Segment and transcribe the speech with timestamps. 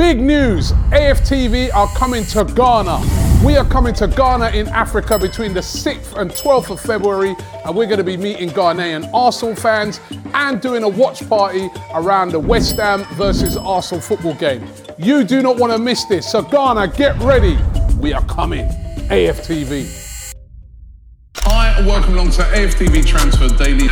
[0.00, 0.72] Big news!
[0.92, 3.44] AFTV are coming to Ghana.
[3.44, 7.76] We are coming to Ghana in Africa between the 6th and 12th of February, and
[7.76, 10.00] we're going to be meeting Ghanaian Arsenal fans
[10.32, 14.66] and doing a watch party around the West Ham versus Arsenal football game.
[14.96, 17.58] You do not want to miss this, so Ghana, get ready.
[17.98, 18.66] We are coming.
[19.10, 20.32] AFTV.
[21.36, 23.86] Hi, and welcome along to AFTV Transfer Daily,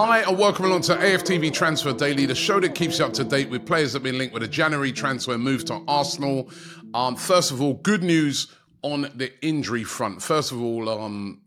[0.00, 3.24] Hi, and welcome along to AFTV Transfer Daily, the show that keeps you up to
[3.24, 6.48] date with players that have been linked with a January transfer move to Arsenal.
[6.94, 8.46] Um, first of all, good news
[8.82, 10.22] on the injury front.
[10.22, 11.40] First of all, um,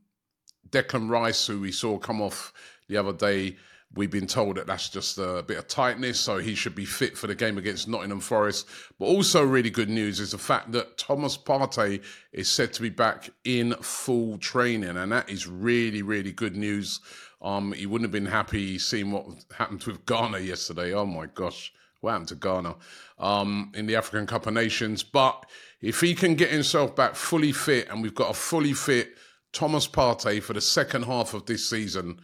[0.70, 2.52] Declan Rice, who we saw come off
[2.90, 3.56] the other day,
[3.96, 7.18] we've been told that that's just a bit of tightness, so he should be fit
[7.18, 8.68] for the game against Nottingham Forest.
[9.00, 12.90] But also, really good news is the fact that Thomas Partey is said to be
[12.90, 17.00] back in full training, and that is really, really good news.
[17.42, 19.26] Um, he wouldn't have been happy seeing what
[19.58, 20.94] happened with Ghana yesterday.
[20.94, 22.76] Oh my gosh, what happened to Ghana
[23.20, 25.04] um, in the African Cup of Nations?
[25.04, 25.46] But
[25.82, 29.16] if he can get himself back fully fit, and we've got a fully fit
[29.54, 32.20] Thomas Partey for the second half of this season,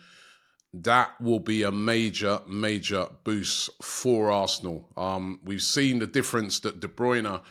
[0.74, 4.90] that will be a major, major boost for Arsenal.
[4.98, 7.42] Um, we've seen the difference that De Bruyne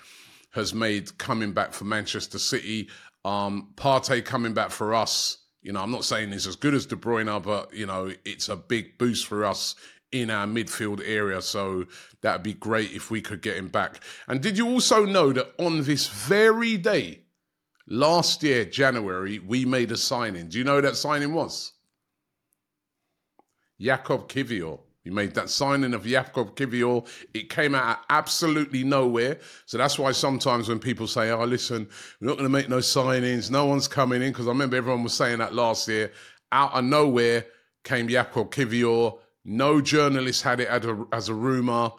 [0.50, 2.88] has made coming back for Manchester City.
[3.24, 5.38] Um, Partey coming back for us.
[5.66, 8.48] You know, I'm not saying he's as good as De Bruyne, but you know, it's
[8.48, 9.74] a big boost for us
[10.12, 11.42] in our midfield area.
[11.42, 11.86] So
[12.20, 14.00] that'd be great if we could get him back.
[14.28, 17.22] And did you also know that on this very day,
[17.88, 20.50] last year, January, we made a signing?
[20.50, 21.72] Do you know that signing was?
[23.80, 24.78] Jakub Kiwior.
[25.06, 27.06] We made that signing of Jakub Kiwior.
[27.32, 29.38] It came out of absolutely nowhere.
[29.64, 31.86] So that's why sometimes when people say, oh, listen,
[32.20, 35.04] we're not going to make no signings, no one's coming in, because I remember everyone
[35.04, 36.10] was saying that last year.
[36.50, 37.46] Out of nowhere
[37.84, 39.16] came Jakub Kiwior.
[39.44, 40.68] No journalist had it
[41.12, 41.92] as a, rumour.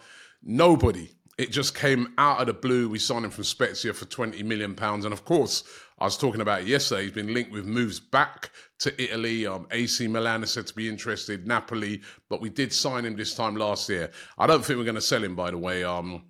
[0.43, 1.09] Nobody.
[1.37, 2.89] It just came out of the blue.
[2.89, 5.05] We signed him from Spezia for 20 million pounds.
[5.05, 5.63] And of course,
[5.99, 7.03] I was talking about it yesterday.
[7.03, 9.47] He's been linked with moves back to Italy.
[9.47, 13.33] Um, AC Milan is said to be interested, Napoli, but we did sign him this
[13.33, 14.11] time last year.
[14.37, 15.83] I don't think we're going to sell him, by the way.
[15.83, 16.25] Um,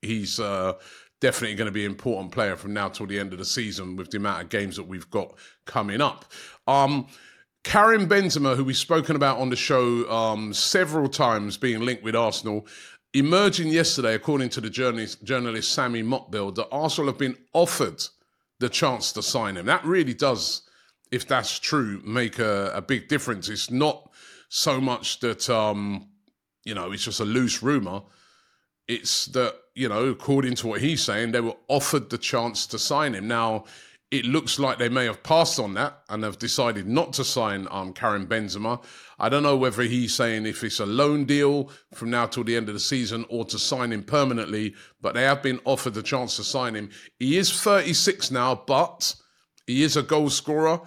[0.00, 0.74] he's uh,
[1.20, 3.96] definitely going to be an important player from now till the end of the season
[3.96, 5.34] with the amount of games that we've got
[5.66, 6.24] coming up.
[6.66, 7.06] Um,
[7.62, 12.16] Karim Benzema, who we've spoken about on the show um, several times, being linked with
[12.16, 12.66] Arsenal,
[13.12, 18.02] emerging yesterday, according to the journalist, journalist Sami Mokbel, that Arsenal have been offered
[18.60, 19.66] the chance to sign him.
[19.66, 20.62] That really does,
[21.10, 23.48] if that's true, make a, a big difference.
[23.48, 24.08] It's not
[24.48, 26.08] so much that um,
[26.64, 28.02] you know it's just a loose rumor.
[28.86, 32.78] It's that you know, according to what he's saying, they were offered the chance to
[32.78, 33.26] sign him.
[33.26, 33.64] Now,
[34.10, 37.68] it looks like they may have passed on that and have decided not to sign
[37.70, 38.82] um, Karim Benzema.
[39.20, 42.56] I don't know whether he's saying if it's a loan deal from now till the
[42.56, 46.02] end of the season or to sign him permanently, but they have been offered the
[46.02, 46.90] chance to sign him.
[47.20, 49.14] He is 36 now, but
[49.66, 50.80] he is a goal scorer.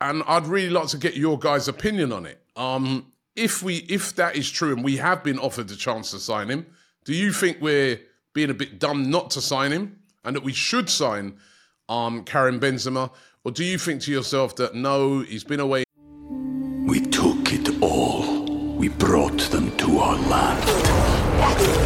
[0.00, 2.40] And I'd really like to get your guys' opinion on it.
[2.54, 6.18] Um, if we if that is true and we have been offered the chance to
[6.18, 6.66] sign him,
[7.04, 8.00] do you think we're
[8.32, 11.36] being a bit dumb not to sign him and that we should sign
[11.90, 13.10] um, Karim Benzema?
[13.44, 15.84] Or do you think to yourself that no, he's been away?
[16.86, 18.44] we took it all.
[18.76, 20.68] We brought them to our land.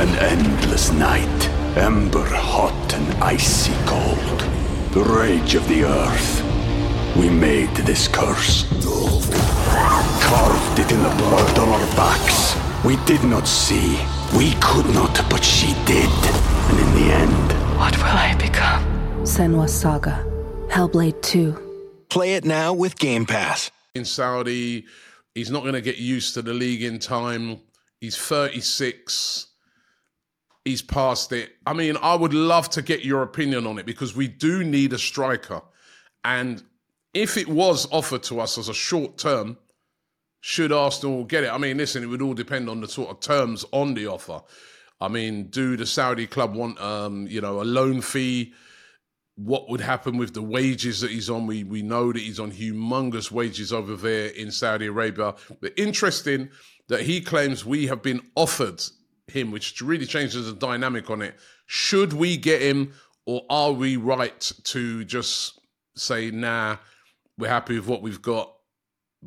[0.00, 4.40] An endless night, ember hot and icy cold.
[4.92, 6.42] The rage of the earth.
[7.16, 8.64] We made this curse.
[10.22, 12.56] Carved it in the blood on our backs.
[12.84, 13.98] We did not see.
[14.36, 16.10] We could not, but she did.
[16.70, 18.93] And in the end, What will I become?
[19.34, 20.24] Senua's Saga.
[20.68, 22.06] Hellblade 2.
[22.08, 23.68] Play it now with Game Pass.
[23.96, 24.86] in Saudi.
[25.34, 27.58] He's not going to get used to the league in time.
[28.00, 29.48] He's 36.
[30.64, 31.50] He's past it.
[31.66, 34.92] I mean, I would love to get your opinion on it because we do need
[34.92, 35.62] a striker.
[36.24, 36.62] And
[37.12, 39.58] if it was offered to us as a short term,
[40.42, 41.52] should Arsenal get it?
[41.52, 44.42] I mean, listen, it would all depend on the sort of terms on the offer.
[45.00, 48.54] I mean, do the Saudi club want, um, you know, a loan fee?
[49.36, 51.46] What would happen with the wages that he's on?
[51.46, 55.34] We we know that he's on humongous wages over there in Saudi Arabia.
[55.60, 56.50] But interesting
[56.88, 58.82] that he claims we have been offered
[59.26, 61.34] him, which really changes the dynamic on it.
[61.66, 62.92] Should we get him,
[63.26, 65.58] or are we right to just
[65.96, 66.76] say, nah,
[67.38, 68.54] we're happy with what we've got?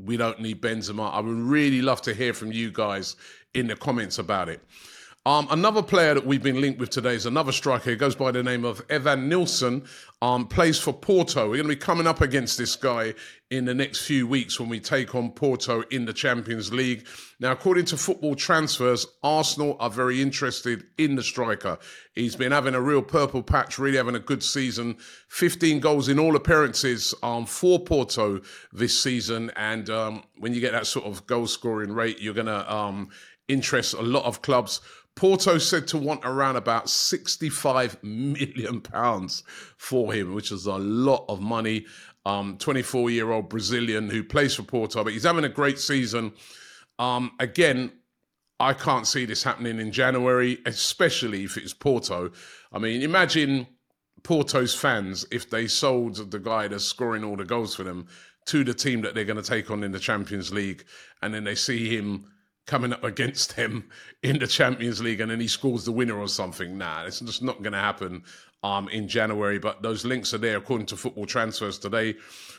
[0.03, 1.11] we don't need Benzema.
[1.13, 3.15] I would really love to hear from you guys
[3.53, 4.61] in the comments about it.
[5.27, 7.89] Um, another player that we've been linked with today is another striker.
[7.89, 9.85] He goes by the name of Evanilson.
[10.21, 11.49] Um, plays for Porto.
[11.49, 13.13] We're going to be coming up against this guy
[13.51, 17.05] in the next few weeks when we take on Porto in the Champions League.
[17.41, 21.77] Now, according to football transfers, Arsenal are very interested in the striker.
[22.15, 24.95] He's been having a real purple patch, really having a good season.
[25.27, 28.39] 15 goals in all appearances um, for Porto
[28.71, 29.51] this season.
[29.57, 33.09] And um, when you get that sort of goal scoring rate, you're going to um,
[33.49, 34.79] interest a lot of clubs.
[35.17, 39.43] Porto said to want around about 65 million pounds
[39.75, 41.85] for him, which is a lot of money.
[42.23, 46.33] 24 um, year old Brazilian who plays for Porto, but he's having a great season.
[46.99, 47.91] Um, again,
[48.59, 52.31] I can't see this happening in January, especially if it's Porto.
[52.71, 53.65] I mean, imagine
[54.23, 58.07] Porto's fans if they sold the guy that's scoring all the goals for them
[58.47, 60.85] to the team that they're going to take on in the Champions League,
[61.21, 62.25] and then they see him
[62.67, 63.89] coming up against him
[64.21, 66.77] in the Champions League and then he scores the winner or something.
[66.77, 68.23] Nah, it's just not going to happen
[68.61, 69.57] um, in January.
[69.57, 72.15] But those links are there according to football transfers today.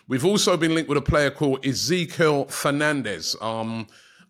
[0.08, 3.36] We've also been linked with a player called Ezequiel Fernandez.
[3.40, 3.86] Um,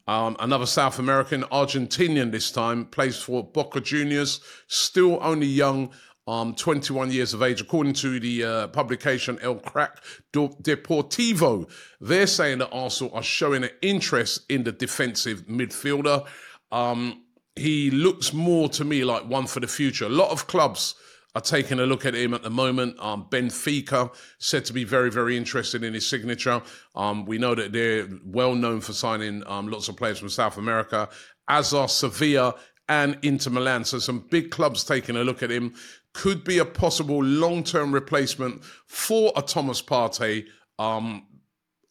[0.09, 5.91] um, another South American, Argentinian this time, plays for Boca Juniors, still only young,
[6.29, 11.69] um, 21 years of age, according to the uh, publication El Crack Deportivo.
[12.03, 16.27] They're saying that Arsenal are showing an interest in the defensive midfielder.
[16.71, 17.25] Um,
[17.57, 20.05] he looks more to me like one for the future.
[20.05, 20.95] A lot of clubs
[21.35, 22.97] are taking a look at him at the moment.
[23.01, 26.61] Um, Benfica said to be very, very interested in his signature.
[26.95, 30.59] Um, we know that they're well known for signing um, lots of players from South
[30.59, 31.09] America,
[31.49, 32.55] as are Sevilla
[32.89, 33.85] and Inter Milan.
[33.85, 35.75] So some big clubs taking a look at him
[36.19, 40.47] could be a possible long-term replacement for a Thomas Partey.
[40.77, 41.25] Um,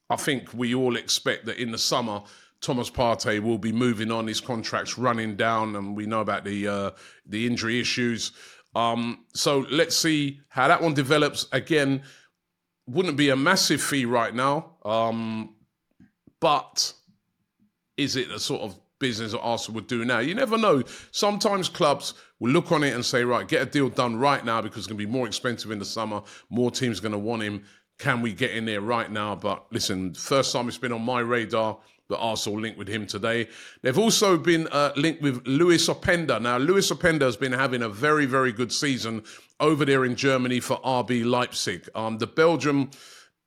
[0.09, 2.21] I think we all expect that in the summer,
[2.59, 4.27] Thomas Partey will be moving on.
[4.27, 6.91] His contract's running down, and we know about the uh,
[7.25, 8.33] the injury issues.
[8.75, 11.47] Um, so let's see how that one develops.
[11.53, 12.01] Again,
[12.85, 15.55] wouldn't be a massive fee right now, um,
[16.41, 16.91] but
[17.95, 20.19] is it a sort of business that Arsenal would do now.
[20.19, 20.83] You never know.
[21.11, 24.61] Sometimes clubs will look on it and say, right, get a deal done right now
[24.61, 26.21] because it's going to be more expensive in the summer.
[26.49, 27.63] More teams are going to want him.
[27.99, 29.35] Can we get in there right now?
[29.35, 31.77] But listen, first time it's been on my radar
[32.09, 33.47] that Arsenal linked with him today.
[33.81, 36.41] They've also been uh, linked with Loïs Openda.
[36.41, 39.23] Now, Loïs Openda has been having a very, very good season
[39.59, 41.89] over there in Germany for RB Leipzig.
[41.95, 42.91] Um, the Belgium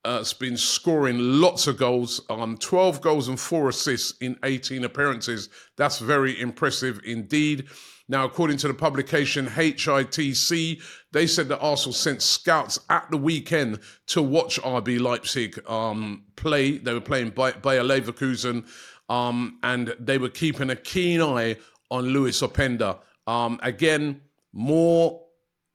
[0.05, 4.85] uh, has been scoring lots of goals, um, 12 goals and four assists in 18
[4.85, 5.49] appearances.
[5.77, 7.67] That's very impressive indeed.
[8.09, 10.83] Now, according to the publication HITC,
[11.13, 16.79] they said that Arsenal sent scouts at the weekend to watch RB Leipzig um, play.
[16.79, 18.67] They were playing Bayer Leverkusen,
[19.09, 21.57] um, and they were keeping a keen eye
[21.91, 22.99] on Loïs Openda.
[23.29, 24.23] Um, again,
[24.53, 25.23] more,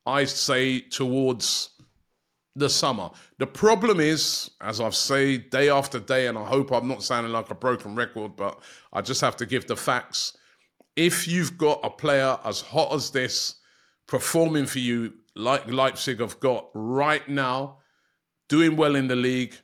[0.05, 1.69] I say, towards
[2.55, 3.09] the summer.
[3.37, 7.33] The problem is, as I've said day after day, and I hope I'm not sounding
[7.33, 8.61] like a broken record, but
[8.93, 10.37] I just have to give the facts.
[10.95, 13.55] If you've got a player as hot as this
[14.07, 17.79] performing for you, like Leipzig have got right now,
[18.47, 19.55] doing well in the league,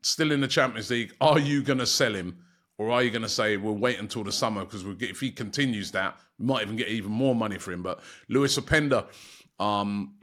[0.00, 2.38] still in the Champions League, are you going to sell him?
[2.78, 5.30] Or are you going to say we'll wait until the summer because we'll if he
[5.30, 7.82] continues that, we might even get even more money for him.
[7.82, 9.06] But Loïs Openda,
[9.58, 10.14] um,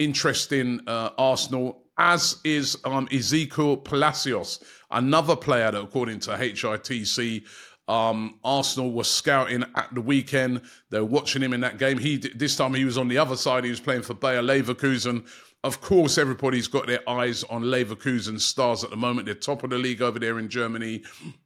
[0.87, 7.43] uh, Arsenal as is um, Exequiel Palacios, another player that, according to HITC,
[7.87, 10.61] um, Arsenal was scouting at the weekend.
[10.89, 11.97] They're watching him in that game.
[11.97, 13.63] He this time he was on the other side.
[13.63, 15.27] He was playing for Bayer Leverkusen.
[15.63, 19.25] Of course, everybody's got their eyes on Leverkusen stars at the moment.
[19.25, 21.03] They're top of the league over there in Germany.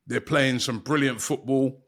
[0.08, 1.84] They're playing some brilliant football.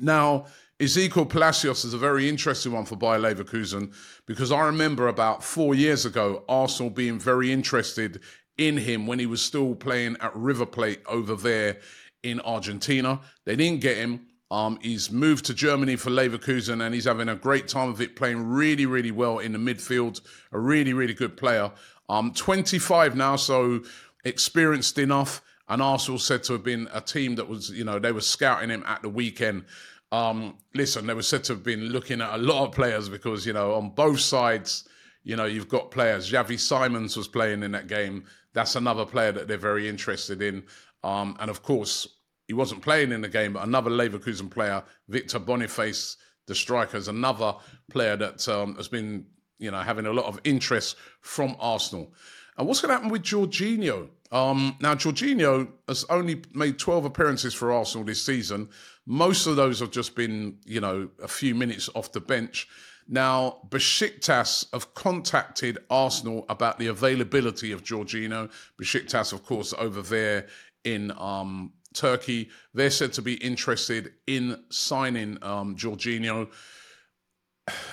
[0.00, 0.46] Now,
[0.80, 3.92] Exequiel Palacios is a very interesting one for Bayer Leverkusen
[4.26, 8.20] because I remember about four years ago, Arsenal being very interested
[8.58, 11.78] in him when he was still playing at River Plate over there
[12.22, 13.18] in Argentina.
[13.44, 14.26] They didn't get him.
[14.52, 18.14] Um, he's moved to Germany for Leverkusen and he's having a great time of it,
[18.14, 20.20] playing really, really well in the midfield.
[20.52, 21.72] A really, really good player.
[22.08, 23.82] Um, 25 now, so
[24.24, 25.42] experienced enough.
[25.68, 28.70] And Arsenal said to have been a team that was, you know, they were scouting
[28.70, 29.64] him at the weekend.
[30.10, 33.46] Um, listen, they were said to have been looking at a lot of players because,
[33.46, 34.88] you know, on both sides,
[35.22, 36.30] you know, you've got players.
[36.30, 38.24] Xavi Simons was playing in that game.
[38.54, 40.64] That's another player that they're very interested in.
[41.04, 42.08] Um, and of course,
[42.46, 47.08] he wasn't playing in the game, but another Leverkusen player, Victor Boniface, the striker, is
[47.08, 47.54] another
[47.90, 49.26] player that um, has been,
[49.58, 52.14] you know, having a lot of interest from Arsenal.
[52.56, 54.08] And what's going to happen with Jorginho?
[54.30, 58.68] Um, now, Jorginho has only made 12 appearances for Arsenal this season.
[59.06, 62.68] Most of those have just been, you know, a few minutes off the bench.
[63.08, 68.50] Now, Besiktas have contacted Arsenal about the availability of Jorginho.
[68.80, 70.46] Besiktas, of course, over there
[70.84, 76.50] in um, Turkey, they're said to be interested in signing um, Jorginho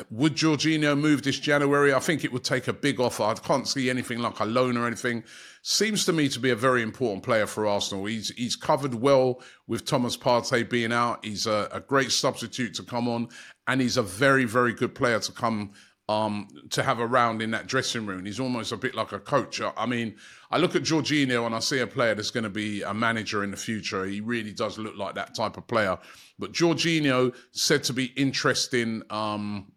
[0.10, 1.94] would Jorginho move this January?
[1.94, 3.24] I think it would take a big offer.
[3.24, 5.24] I can't see anything like a loan or anything.
[5.62, 8.06] Seems to me to be a very important player for Arsenal.
[8.06, 11.26] He's he's covered well with Thomas Partey being out.
[11.26, 13.30] He's a, a great substitute to come on,
[13.68, 15.74] and he's a very very good player to come
[16.08, 18.26] um, to have around in that dressing room.
[18.26, 19.60] He's almost a bit like a coach.
[19.76, 20.16] I mean,
[20.52, 23.44] I look at Jorginho and I see a player that's going to be a manager
[23.44, 24.06] in the future.
[24.06, 25.98] He really does look like that type of player.
[26.38, 29.72] But Jorginho said to be interesting, um,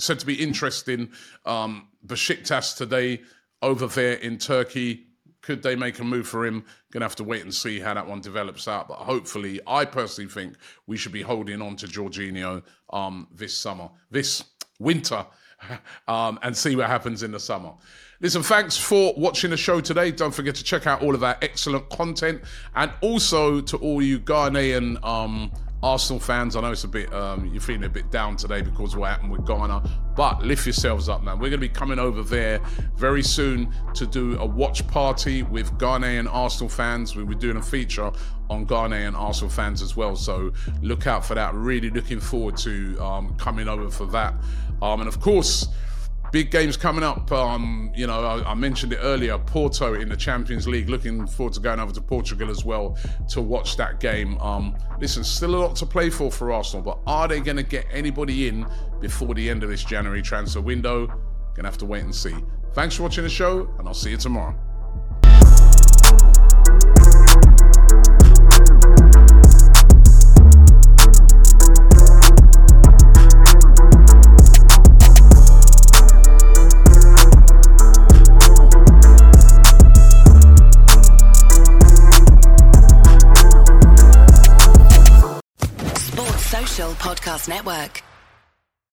[0.00, 1.10] said to be interesting.
[1.46, 3.20] Um, Besiktas today
[3.62, 5.06] over there in Turkey.
[5.42, 6.64] Could they make a move for him?
[6.90, 8.88] Gonna have to wait and see how that one develops out.
[8.88, 12.62] But hopefully, I personally think we should be holding on to Jorginho
[12.92, 14.44] um, this summer, this
[14.78, 15.24] winter
[16.08, 17.72] um, and see what happens in the summer.
[18.20, 20.10] Listen, thanks for watching the show today.
[20.10, 22.42] Don't forget to check out all of our excellent content
[22.76, 25.50] and also to all you Ghanaian um,
[25.82, 26.56] Arsenal fans.
[26.56, 29.10] I know it's a bit, um, you're feeling a bit down today because of what
[29.10, 29.82] happened with Ghana,
[30.14, 31.38] but lift yourselves up, man.
[31.38, 32.60] We're going to be coming over there
[32.96, 37.16] very soon to do a watch party with Ghanaian Arsenal fans.
[37.16, 38.12] We'll be doing a feature
[38.50, 40.16] on Ghanaian Arsenal fans as well.
[40.16, 41.54] So look out for that.
[41.54, 44.34] Really looking forward to um, coming over for that.
[44.82, 45.68] Um, and of course,
[46.32, 47.30] big games coming up.
[47.32, 49.38] Um, you know, I, I, mentioned it earlier.
[49.38, 50.88] Porto in the Champions League.
[50.88, 52.96] Looking forward to going over to Portugal as well
[53.28, 54.38] to watch that game.
[54.38, 57.62] Um, listen, still a lot to play for for Arsenal, but are they going to
[57.62, 58.66] get anybody in
[59.00, 61.06] before the end of this January transfer window?
[61.54, 62.34] Gonna have to wait and see.
[62.74, 64.56] Thanks for watching the show, and I'll see you tomorrow.
[86.88, 88.09] Podcast Network.